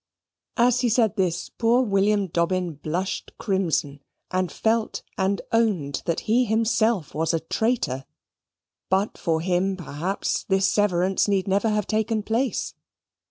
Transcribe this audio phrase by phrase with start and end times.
[0.57, 3.99] As he said this, poor William Dobbin blushed crimson,
[4.31, 8.05] and felt and owned that he himself was a traitor.
[8.89, 12.73] But for him, perhaps, this severance need never have taken place.